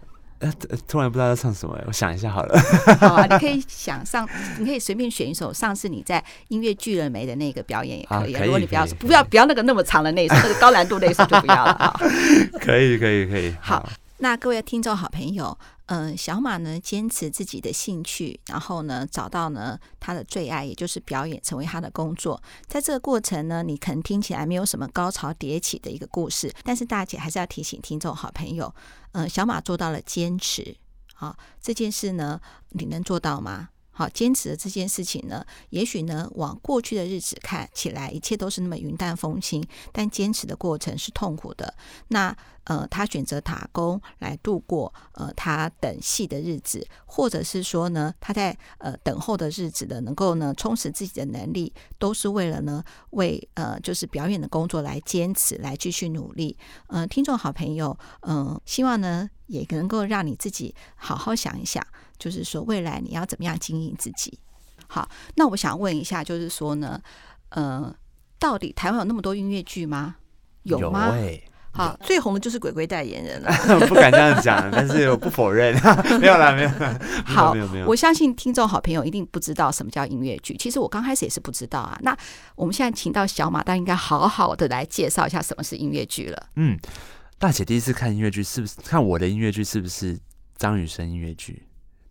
[0.41, 0.51] 呃，
[0.87, 2.59] 突然不知道要唱什么，我想一下好了。
[2.99, 4.27] 好啊，你可以想上，
[4.59, 8.33] 你可以随便选一首上次你在音乐剧了没的那个表演也可以。
[8.33, 11.99] 如果你不要不要不要那个那么长的那首， 那个高难度那首就不要了。
[12.59, 13.55] 可以可以可以。
[13.61, 15.57] 好，那各位听众好朋友。
[15.91, 22.41] 嗯，小马呢，坚持自己的兴趣，然后呢，找到呢他的最爱，也就是表演，成为他的工作。
[22.65, 28.73] 在这个过程呢，你可能听起来没有什么高潮迭起的一个故事，但是大姐还是要提醒听众好朋友，
[29.11, 30.77] 嗯，小马做到了坚持，
[31.13, 33.67] 好，这件事呢，你能做到吗？
[34.01, 41.71] 好，坚持的这件事情呢，也许呢，往过去的日子看起来，一切都是那么云淡风轻，但坚持的过程是痛苦的。
[42.07, 56.57] 那呃，他选择打工来度过呃他等戏的日子，或者是说呢，他在呃等候的日子的，能够呢充实自己的能力，都是为了呢为呃就是表演的工作来坚持，来继续努力。
[56.87, 61.85] 呃，听众好朋友，嗯、希望呢也能够让你自己好好想一想。
[62.21, 64.37] 就是说，未来你要怎么样经营自己？
[64.87, 67.01] 好，那我想问一下，就是说呢，
[67.49, 67.91] 呃，
[68.37, 70.17] 到底台湾有那么多音乐剧吗？
[70.61, 71.07] 有吗？
[71.07, 73.49] 有欸、好，最红的就是鬼鬼代言人了。
[73.89, 75.73] 不敢这样讲，但是我不否认。
[76.21, 76.99] 没有啦，没有啦。
[77.25, 77.87] 好，没有没有。
[77.87, 80.55] 我相信听众好朋友一定不知道什么叫音乐剧。
[80.57, 81.97] 其实我刚开始也是不知道啊。
[82.03, 82.15] 那
[82.55, 86.49] 我们现在请到小马，大家应该好好的来介绍一下什么是音乐剧了。
[86.57, 86.77] 嗯，
[87.39, 89.63] 大姐第一次看音乐剧是不是看我的音乐剧？
[89.63, 90.19] 是不是
[90.57, 91.63] 张雨生音乐剧？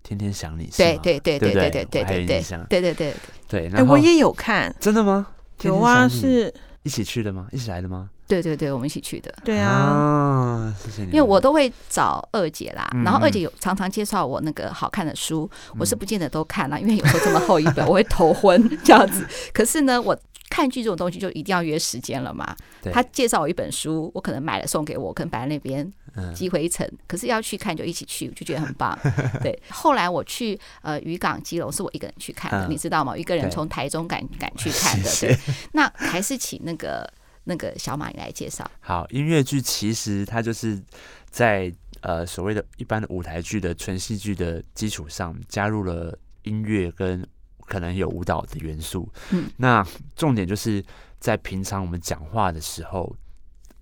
[0.02, 2.24] 天天想你，对对对对对对对对对
[2.68, 3.14] 对对对
[3.48, 3.72] 对。
[3.74, 5.26] 哎，我也有看，真的吗？
[5.62, 7.46] 有啊，是一起去的吗？
[7.52, 8.08] 一起来的吗？
[8.26, 9.34] 对对对，我们一起去的。
[9.44, 11.08] 对啊，谢谢你。
[11.08, 19.26] 因为我都会找二姐啦，然后二姐有常常介绍我那个好看的书，我是不见得都看啦，因为有时候这么厚一本，我会头昏 这样子。
[19.52, 20.18] 可是呢，我。
[20.50, 22.54] 看剧这种东西就一定要约时间了嘛。
[22.92, 25.90] 他介绍我一本书，我可能买了送给我，可能摆在那边
[26.34, 26.86] 积灰尘。
[27.06, 28.98] 可是要去看就一起去，就觉得很棒。
[29.40, 33.16] 对，后来我去呃渔港基隆是我一个人去看的，你知道吗？
[33.16, 35.08] 一个人从台中赶赶去看的。
[35.22, 35.38] 对，
[35.72, 37.08] 那还是请那个
[37.44, 38.68] 那个小马你来介绍。
[38.80, 40.82] 好，音乐剧其实它就是
[41.30, 47.24] 在呃所谓的一般的舞台剧的纯戏剧的基础上，加入了音乐跟。
[47.70, 50.84] 可能有舞蹈的元素，嗯，那重点就是
[51.20, 53.14] 在平常我们讲话的时候，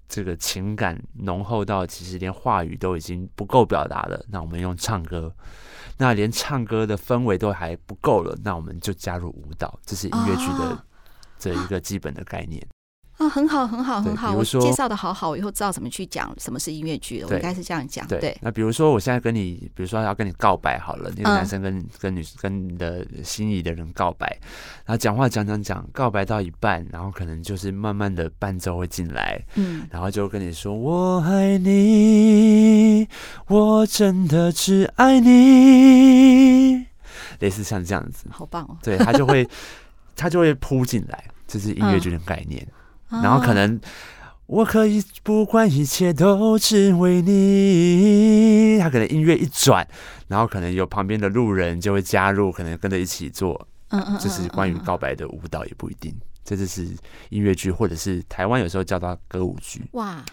[0.07, 5.35] 这个情感浓厚到其实连话语都已经不够表达了，那我们用唱歌，
[5.97, 10.85] 那连唱歌的氛围都还不够了，那我们就加入舞蹈，这是音乐剧的
[11.39, 12.63] 这一个基本的概念。
[13.19, 14.33] 啊，很好，很好，很好！
[14.33, 17.27] 我介绍的好好，我以后知道怎么去讲什么是音乐剧了。
[17.29, 18.07] 我应该是这样讲。
[18.07, 24.29] 对，那比如说，我现在跟你，比如说要跟你告白好了，那个男生跟跟女跟你的心仪的人告白，
[24.87, 33.09] 然后讲话讲讲讲，告白到一半，然后可能就是慢慢的伴奏会进来，嗯，然后就跟你说我爱你，
[33.49, 36.87] 我真的只爱你，
[37.41, 38.79] 类似像这样子，好棒哦！
[38.81, 39.45] 对，他就会
[40.15, 42.65] 他就会扑进来，这是音乐剧的概念。
[43.11, 43.81] 然后可能
[44.47, 48.79] 我可以不管一切都只为你。
[48.79, 49.87] 他可能音乐一转，
[50.29, 53.69] 然后可能有旁边的路人就会加入，可能跟着一起做。
[53.91, 56.15] 嗯嗯，这是关于告白的舞蹈也不一定。
[56.45, 56.87] 这就是
[57.31, 59.83] 音乐剧，或者是台湾有时候叫它歌舞剧。
[59.93, 60.25] 哇，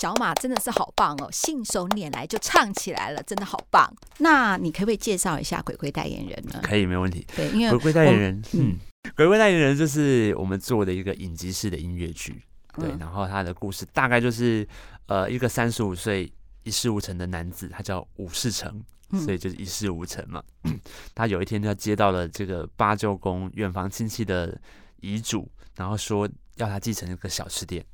[0.00, 3.92] 小马真的是好棒哦，信手拈来就唱起来了，真的好棒。
[4.18, 6.60] 那你可不可以介绍一下鬼鬼代言人呢？
[6.62, 7.26] 可以，没问题。
[7.34, 8.76] 对，因为鬼鬼代言人，嗯。
[9.16, 12.42] 鬼怪代言人就是我们做的一个影集式的音乐剧，
[12.74, 14.66] 对，然后他的故事大概就是，
[15.06, 16.32] 呃，一个三十五岁
[16.62, 18.82] 一事无成的男子，他叫武士成，
[19.24, 20.42] 所以就是一事无成嘛。
[21.14, 24.60] 他有一天他接到了这个八舅公远房亲戚的
[25.00, 27.84] 遗嘱，然后说要他继承一个小吃店，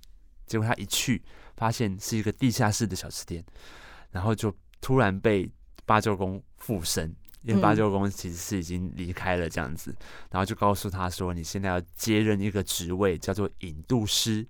[0.46, 1.22] 结果他一去
[1.56, 3.44] 发现是一个地下室的小吃店，
[4.10, 5.50] 然后就突然被
[5.86, 7.14] 八舅公附身。
[7.44, 9.94] 因为八舅公其实是已经离开了这样子，
[10.30, 14.46] 然后就告诉他说：“你现在要接任一个职位，叫做引渡师。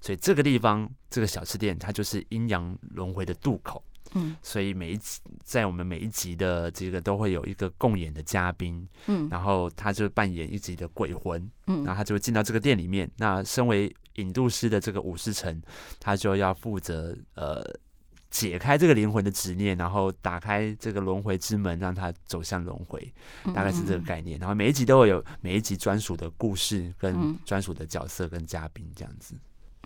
[0.00, 3.82] 所以这个地方，这个小吃店，它就是阴阳轮回的渡口。
[4.14, 13.10] 嗯，所以每一集在我们每一集的这个都会有一个共演的嘉宾，嗯，然后他就扮演一集的鬼魂，嗯，然后他就会进到这个店里面。
[13.16, 15.60] 那身为引渡师的这个武士城，
[15.98, 17.60] 他就要负责呃。”
[18.30, 23.12] 解开这个灵魂的执念，然后打开这个轮回之门，让他走向轮回，
[23.54, 24.38] 大概是这个概念。
[24.38, 29.34] 然后每一集都会有每一集专属的故事，跟专属的角色跟嘉宾这样子。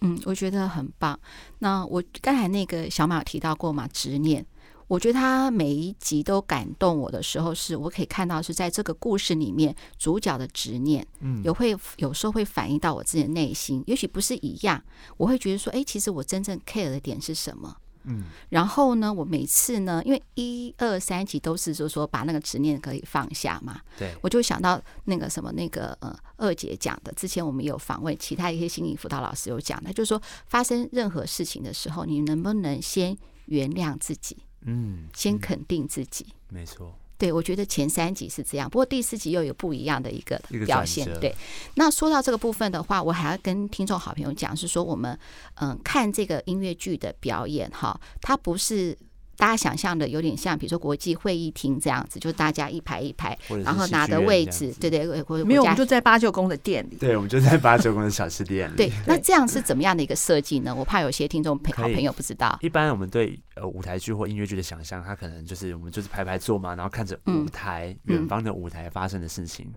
[0.03, 1.19] 嗯，我觉得很棒。
[1.61, 4.45] 那我刚才那个小马有提到过嘛，执念，
[4.89, 14.83] 我觉得他每一集都感动我的时候，是我可以看到是在这个故事里面主角的执念，嗯，有会有时候会反映到我自己的内心，也许不是一样，
[15.17, 17.75] 我会觉得说，哎，其实我真正 care 的点是什么？
[18.05, 36.95] 嗯，然后呢，我每次呢，因为一二三集都是就是说把那个执念可以放下嘛，对，我就想到那个什么那个呃二姐讲的，之前我们有访问其他一些心理辅导老师有讲的，就是说发生任何事情的时候，你能不能先原谅自己，嗯，先肯定自己，嗯，没错。
[37.17, 41.09] 对，我觉得前三集是这样，不过第四集又有不一样的一个表现。
[41.21, 41.35] 对，
[41.75, 45.19] 那说到这个部分的话，我还要跟听众好朋友讲，是说我们
[45.57, 48.97] 嗯看这个音乐剧的表演哈，它不是。
[49.37, 55.07] 大家想象的有点像，比如说国际会议厅这样子，就是大家一排一排，然后拿的位置，对对，
[55.45, 56.97] 没有，我们就在八九宫的店里。
[56.97, 58.77] 对，我们就在八九宫的小吃店里。
[58.77, 60.75] 对，那这样是怎么样的一个设计呢？
[60.75, 62.59] 我怕有些听众朋好朋友不知道。
[62.63, 69.73] 一般我们对呃舞台剧或音乐剧的想象，它可能就是我们就是排排坐嘛，然后看着舞台远方的舞台发生的事情。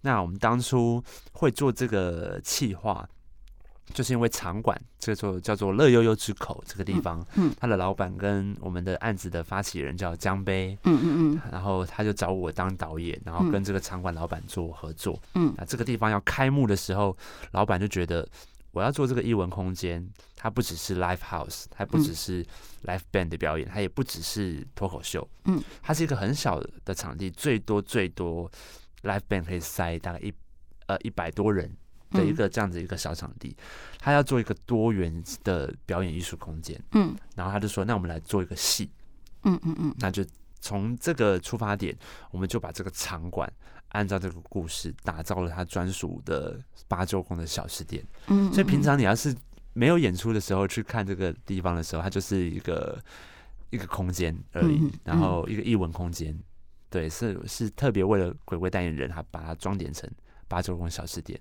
[0.00, 3.08] 那我们当初会做这个企划。
[3.94, 17.16] 就是因为场馆这座叫做乐悠悠之口这个地方，嗯，他的老板跟我们的案子的发起人叫江杯，嗯嗯嗯，然后他就找我当导演，然后跟这个场馆老板做合作，嗯，那这个地方要开幕的时候，
[17.52, 18.28] 老板就觉得
[18.72, 22.44] 我要做这个艺文空间，它不只是 live house，它不只是
[22.84, 28.50] live band 的表演，它也不只是脱口秀，嗯，它是一个很小的场地，最多最多
[29.02, 30.32] live band 可以塞大概一
[30.86, 31.74] 呃一百多人。
[32.10, 33.56] 的一个这样子一个小场地，
[33.98, 38.90] 他要做一个多元的表演艺术空间，嗯，然后他就说，那我们来做一个戏，
[39.42, 40.24] 嗯嗯嗯，那就
[40.60, 41.96] 从这个出发点，
[42.30, 43.50] 我们就把这个场馆
[43.90, 49.34] 按照这个故事打造了他专属的八周公的小吃店，嗯，所以平常你要是
[49.72, 52.98] 没有演出的时候去看这个地方的时候，它就是一个
[53.70, 56.36] 一个空间而已，嗯、然后一个艺文空间。
[56.90, 60.10] 对，是是特别为了鬼鬼代言人，他把它装点成
[60.48, 61.38] 八九宫小吃店，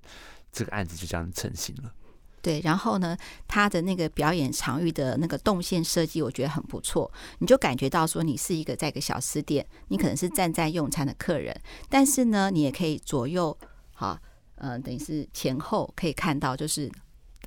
[0.52, 1.92] 这个案子就这样成型了。
[2.40, 7.12] 对，然后呢，他的那个表演场域的那个动线设计，我觉得很不错。
[7.40, 13.58] 你就感觉到说，你是一个在一个小吃店，你可能是站在用餐的客人，但是呢，你也可以左右，
[13.94, 14.18] 好，
[14.56, 16.90] 呃，等于是前后可以看到，就是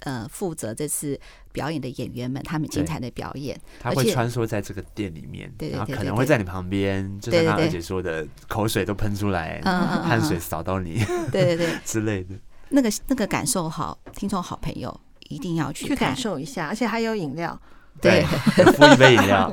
[0.00, 1.18] 呃，负责这次
[1.52, 3.58] 表演的演员们他们精彩的表演。
[3.78, 12.34] 他会穿梭在这个店里面，对，然后可能会在你旁边，就像刚刚二姐说的，口水都喷出来，汗水扫到你，对对对之类的。
[12.70, 17.60] 那个那个感受好，听众好朋友一定要去去感受一下，而且还有饮料，
[18.00, 19.52] 对，附 一杯饮料。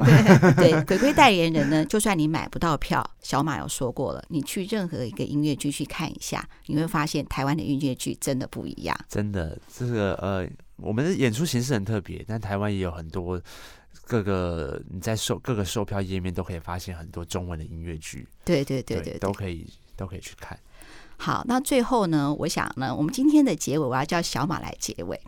[0.56, 8.98] 对 对，鬼鬼代言人呢，就算你买不到票，小马有说过了，你去任何一个音乐剧去看一下，你会发现台湾的音乐剧真的不一样。
[9.10, 10.48] 真的，这个呃，
[10.78, 13.42] 我们的演出形式很特别，但台湾也有很多
[14.06, 18.28] 各个你在售各个售票页面都可以发现很多中文的音乐剧。
[18.46, 20.58] 对对对对，都可以都可以去看。
[21.18, 22.34] 好，那最后呢？
[22.40, 25.20] 我想呢，我们今天的结尾，我要叫小马来结尾。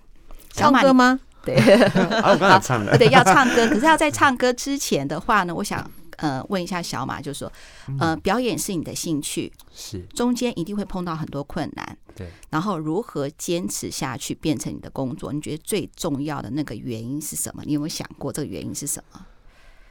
[0.54, 1.20] 小马歌吗？
[1.44, 2.98] 对，啊、我刚才唱了。
[2.98, 3.68] 对，要唱歌。
[3.68, 7.52] 可是要在唱歌之前的话呢，我想呃问一下小马，就是说
[8.00, 12.30] 呃，表演是你的兴趣，是中间一定会碰到很多困难，对。
[12.50, 15.32] 然后如何坚持下去，变成你的工作？
[15.32, 17.64] 你觉得最重要的那个原因是什么？
[17.66, 19.26] 你有没有想过这个原因是什么？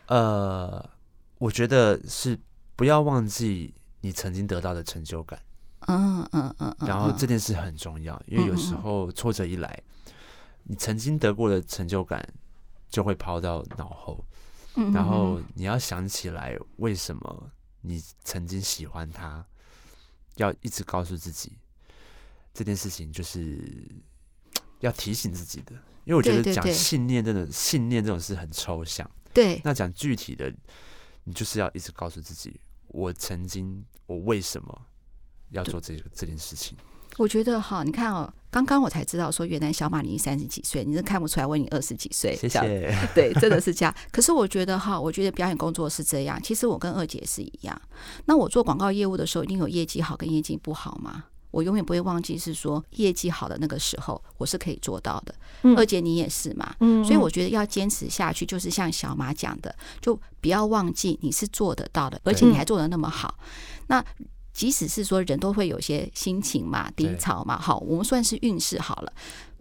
[0.07, 0.91] 呃，
[1.39, 2.39] 我觉得是
[2.77, 5.39] 不要忘记你曾经得到的成就感。
[5.89, 9.83] 嗯嗯嗯，然后这件事很重要，因为有时候挫折一来，
[10.65, 12.23] 你曾经得过的成就感
[12.91, 14.23] 就会抛到脑后，
[14.93, 19.43] 然后你要想起来为什么你曾经喜欢他，
[20.37, 21.53] 要一直告诉自己
[22.53, 23.91] 这件事情就是
[24.81, 25.73] 要提醒自己的，
[26.05, 30.53] 因为我觉得讲信念真的信念这种事很抽象，对，那讲具体的，
[31.25, 34.85] 你就是要一直告诉自己，我曾经我为什么。
[35.51, 36.77] 要做这这件事情，
[37.17, 42.61] 我觉得哈，你看哦，刚刚我才知道说，原来小马你三十几岁，你是看不出来，问你二十几岁，谢谢。
[43.15, 43.95] 对，真的是这样。
[44.13, 46.41] 可是我觉得哈，我觉得表演工作是这样。
[46.43, 47.83] 其实我跟二姐是一样。
[48.27, 51.25] 那我做广告业务的时候，一定有业绩好跟业绩不好嘛。
[51.51, 55.35] 我永远不会忘记是说业绩好的那个时候，我是可以做到的。
[55.63, 56.75] 嗯、二姐你也是嘛。
[56.81, 57.03] 嗯。
[57.03, 63.39] 所以我觉得要坚持下去，就是像小马讲的，就不要忘记你是做得到的，而且你还做得那么好。
[63.89, 64.05] 那。
[64.53, 69.13] 即使是说人都会有些心情嘛，低潮嘛，好，我们算是运势好了，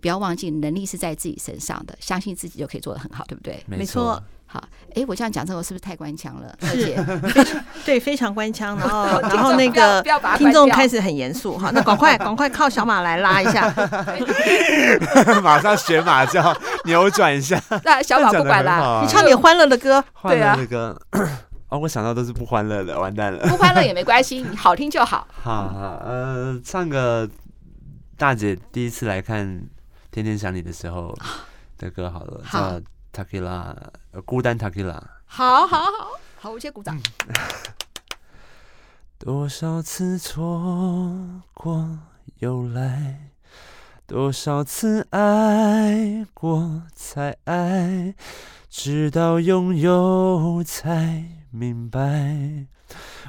[0.02, 3.64] 不要忘记能力是在自己身上的，相信自己就可以做得很好，对不对？
[3.68, 4.22] 没错。
[4.50, 4.64] 好，
[4.96, 6.56] 哎，我这样讲这个是不是太官腔了？
[6.64, 6.96] 而且
[7.84, 8.78] 对，非常官腔。
[8.78, 10.02] 然后， 然后那个
[10.38, 13.70] 听众开始很严肃哈，那赶快 赶快靠小马来拉一下，
[15.44, 17.62] 马上学马叫扭转一下。
[17.84, 20.58] 那小马不管啦，你唱点欢乐的歌，对啊。
[21.70, 23.46] 哦，我想到都是不欢乐的，完蛋了。
[23.50, 25.28] 不欢乐也没关系，你好听就好。
[25.32, 27.30] 好，好，呃，唱个
[28.16, 29.46] 大姐第一次来看
[30.10, 31.14] 《天天想你》的时候
[31.78, 32.80] 的歌好了，好叫
[33.26, 33.76] 《Tequila》，
[34.24, 35.02] 孤单 Tequila。
[35.26, 35.92] 好好好，
[36.40, 36.98] 好，我先鼓掌。
[39.20, 42.00] 多少次错过
[42.40, 43.32] 又来，
[44.06, 48.16] 多少次爱过才爱，
[48.70, 51.26] 直到拥有才。
[51.58, 52.68] 明白，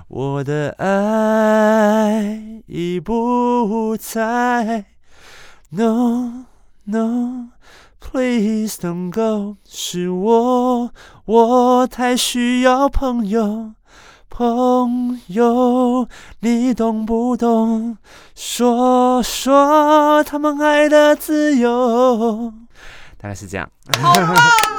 [0.09, 4.85] 我的爱已不在。
[5.71, 6.45] No,
[6.85, 7.49] no,
[7.99, 9.57] please don't go。
[9.65, 10.93] 是我，
[11.25, 13.73] 我太需要朋友，
[14.29, 16.07] 朋友，
[16.41, 17.97] 你懂不懂？
[18.35, 22.53] 说说他们爱的自由。
[23.17, 23.71] 大概是这样。
[24.01, 24.78] 好棒哦！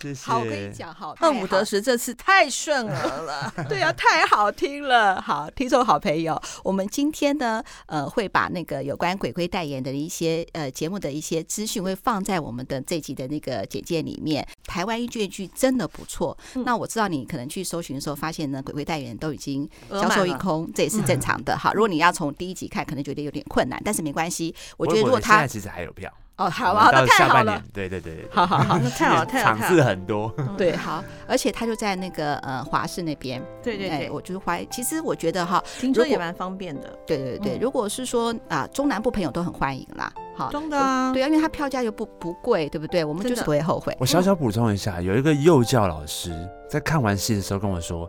[0.00, 5.20] 谢谢好，我跟你讲，好，恨不得时这次太顺耳了， 对啊，太好听了。
[5.20, 14.46] 好，听众好朋友，我们今天呢，呃，会把那个有关鬼鬼代言的一些呃节目的一些资讯，会放在我们的这集的那个简介里面。
[14.64, 21.56] 台湾音乐剧真的不错，嗯、那我知道你可能去搜寻的时候，发现呢，鬼鬼代言都已经销售一空，这也是正常的。
[21.56, 26.12] 好，如果你要从第一集看，可能觉得有点困难，但是没关系，我觉得如果他现在其实还有票。
[26.36, 27.62] 哦，好啊，那太好了。
[27.72, 29.58] 对对对，好好好，那太好 了，太好了。
[29.58, 33.42] 场次很多，对，好，而且他就在那个呃华视那边。
[33.62, 36.92] 对对对，我就是怀，其实我觉得哈，听说也蛮方便的。
[37.06, 40.12] 对对对，如果是说啊，中南部朋友都很欢迎啦。
[40.36, 43.02] 好，真的啊，对啊，因为他票价又不不贵，对不对？
[43.02, 43.96] 我们就是不会后悔。
[43.98, 46.34] 我小小补充一下，有一个幼教老师
[46.68, 48.06] 在看完戏的时候跟我说：“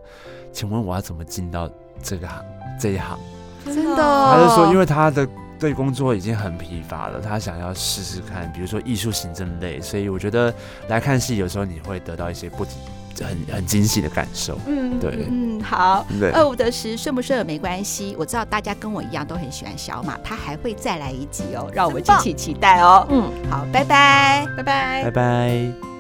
[0.52, 1.70] 请问我要怎么进到
[2.04, 2.44] 这个行
[2.78, 3.18] 这一行？”
[3.64, 5.26] 真的，他就说，因为他的。
[5.60, 10.54] 对工作已经很疲乏了，他想要试试看，比如说艺术行政类，所以我觉得
[10.88, 12.66] 来看戏有时候你会得到一些不
[13.20, 14.60] 很很惊喜的感受。
[14.68, 23.08] 嗯，对，嗯，好，二五得十顺不顺耳没关系，我知道大家跟我一样都很喜欢小马，他还会再来一集哦，让我们敬请期待哦。
[23.10, 25.97] 嗯，好，拜拜，拜拜，拜拜。